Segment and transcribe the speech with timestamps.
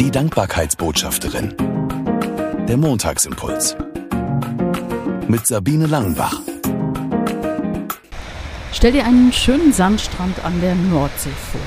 [0.00, 1.54] Die Dankbarkeitsbotschafterin.
[2.66, 3.76] Der Montagsimpuls.
[5.28, 6.40] Mit Sabine Langenbach.
[8.72, 11.60] Stell dir einen schönen Sandstrand an der Nordsee vor.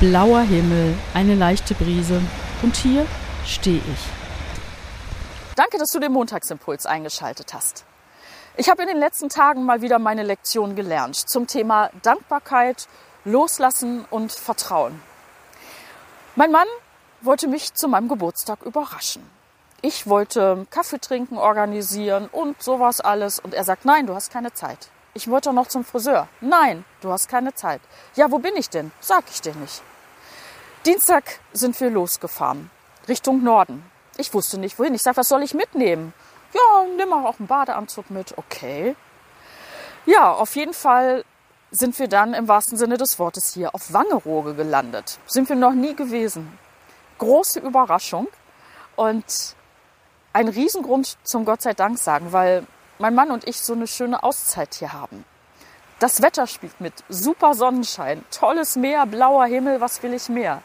[0.00, 2.20] Blauer Himmel, eine leichte Brise
[2.60, 3.06] und hier
[3.46, 5.54] stehe ich.
[5.54, 7.86] Danke, dass du den Montagsimpuls eingeschaltet hast.
[8.58, 12.86] Ich habe in den letzten Tagen mal wieder meine Lektion gelernt zum Thema Dankbarkeit,
[13.24, 15.00] Loslassen und Vertrauen.
[16.34, 16.68] Mein Mann
[17.26, 19.28] wollte mich zu meinem Geburtstag überraschen.
[19.82, 23.38] Ich wollte Kaffee trinken organisieren und sowas alles.
[23.38, 24.88] Und er sagt, nein, du hast keine Zeit.
[25.12, 26.28] Ich wollte noch zum Friseur.
[26.40, 27.80] Nein, du hast keine Zeit.
[28.14, 28.90] Ja, wo bin ich denn?
[29.00, 29.82] Sag ich dir nicht.
[30.86, 32.70] Dienstag sind wir losgefahren.
[33.08, 33.84] Richtung Norden.
[34.16, 34.94] Ich wusste nicht wohin.
[34.94, 36.14] Ich sag, was soll ich mitnehmen?
[36.54, 38.36] Ja, nimm auch einen Badeanzug mit.
[38.38, 38.96] Okay.
[40.06, 41.24] Ja, auf jeden Fall
[41.70, 45.18] sind wir dann im wahrsten Sinne des Wortes hier auf Wangerooge gelandet.
[45.26, 46.58] Sind wir noch nie gewesen
[47.18, 48.28] große Überraschung
[48.96, 49.56] und
[50.32, 52.66] ein Riesengrund zum Gott sei Dank sagen, weil
[52.98, 55.24] mein Mann und ich so eine schöne Auszeit hier haben.
[55.98, 60.62] Das Wetter spielt mit, super Sonnenschein, tolles Meer, blauer Himmel, was will ich mehr?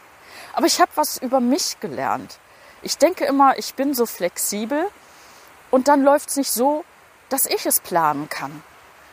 [0.52, 2.38] Aber ich habe was über mich gelernt.
[2.82, 4.86] Ich denke immer, ich bin so flexibel
[5.70, 6.84] und dann läuft es nicht so,
[7.30, 8.62] dass ich es planen kann.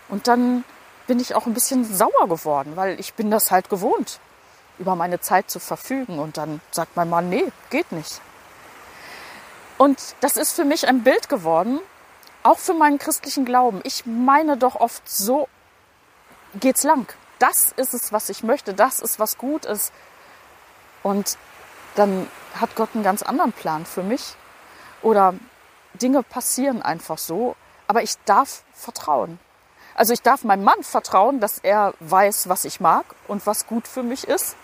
[0.10, 0.66] Und dann
[1.08, 4.20] bin ich auch ein bisschen sauer geworden, weil ich bin das halt gewohnt
[4.80, 6.20] über meine Zeit zu verfügen.
[6.20, 8.22] Und dann sagt mein Mann, nee, geht nicht.
[9.78, 11.80] Und das ist für mich ein Bild geworden,
[12.44, 13.82] auch für meinen christlichen Glauben.
[13.84, 15.48] Ich meine doch oft, so
[16.56, 17.14] geht's lang.
[17.38, 18.74] Das ist es, was ich möchte.
[18.74, 19.94] Das ist, was gut ist.
[21.04, 21.38] Und
[21.96, 22.28] dann
[22.60, 24.36] hat Gott einen ganz anderen Plan für mich.
[25.02, 25.34] Oder
[25.94, 27.56] Dinge passieren einfach so.
[27.88, 29.40] Aber ich darf vertrauen.
[30.00, 33.86] Also ich darf meinem Mann vertrauen, dass er weiß, was ich mag und was gut
[33.86, 34.56] für mich ist.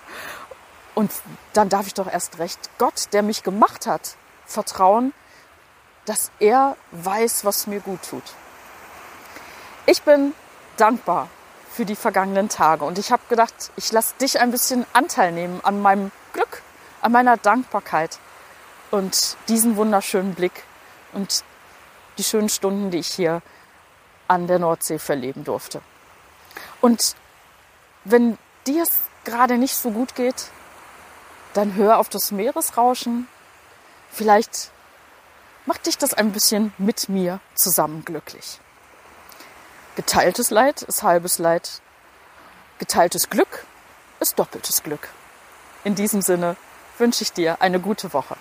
[0.93, 1.11] Und
[1.51, 5.13] dann darf ich doch erst recht Gott, der mich gemacht hat, vertrauen,
[6.05, 8.23] dass er weiß, was mir gut tut.
[9.85, 10.33] Ich bin
[10.77, 11.27] dankbar
[11.69, 15.59] für die vergangenen Tage und ich habe gedacht, ich lasse dich ein bisschen Anteil nehmen
[15.63, 16.61] an meinem Glück,
[17.01, 18.19] an meiner Dankbarkeit
[18.89, 20.63] und diesen wunderschönen Blick
[21.11, 21.43] und
[22.17, 23.41] die schönen Stunden, die ich hier
[24.27, 25.81] an der Nordsee verleben durfte.
[26.81, 27.15] Und
[28.03, 28.37] wenn
[28.67, 28.91] dir es
[29.23, 30.49] gerade nicht so gut geht,
[31.53, 33.27] dann hör auf das Meeresrauschen.
[34.11, 34.71] Vielleicht
[35.65, 38.59] macht dich das ein bisschen mit mir zusammen glücklich.
[39.95, 41.81] Geteiltes Leid ist halbes Leid.
[42.79, 43.65] Geteiltes Glück
[44.19, 45.09] ist doppeltes Glück.
[45.83, 46.57] In diesem Sinne
[46.97, 48.35] wünsche ich dir eine gute Woche.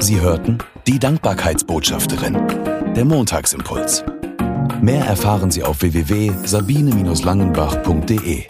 [0.00, 2.34] Sie hörten die Dankbarkeitsbotschafterin,
[2.94, 4.02] der Montagsimpuls.
[4.82, 8.44] Mehr erfahren Sie auf www.sabine-langenbach.de.